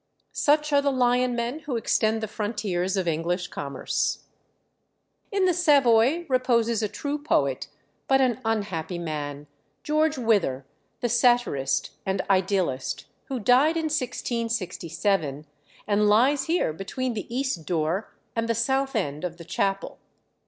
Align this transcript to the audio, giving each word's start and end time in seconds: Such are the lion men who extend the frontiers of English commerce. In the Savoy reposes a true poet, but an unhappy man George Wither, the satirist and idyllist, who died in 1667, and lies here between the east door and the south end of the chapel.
Such 0.33 0.73
are 0.73 0.81
the 0.81 0.89
lion 0.91 1.35
men 1.35 1.59
who 1.59 1.75
extend 1.75 2.23
the 2.23 2.27
frontiers 2.27 2.97
of 2.97 3.07
English 3.07 3.49
commerce. 3.49 4.23
In 5.31 5.45
the 5.45 5.53
Savoy 5.53 6.25
reposes 6.27 6.81
a 6.81 6.87
true 6.89 7.19
poet, 7.21 7.67
but 8.07 8.19
an 8.19 8.41
unhappy 8.43 8.97
man 8.97 9.45
George 9.83 10.17
Wither, 10.17 10.65
the 11.01 11.07
satirist 11.07 11.91
and 12.03 12.23
idyllist, 12.31 13.05
who 13.25 13.39
died 13.39 13.77
in 13.77 13.93
1667, 13.93 15.45
and 15.85 16.09
lies 16.09 16.45
here 16.45 16.73
between 16.73 17.13
the 17.13 17.31
east 17.31 17.67
door 17.67 18.11
and 18.35 18.49
the 18.49 18.55
south 18.55 18.95
end 18.95 19.23
of 19.23 19.37
the 19.37 19.45
chapel. 19.45 19.99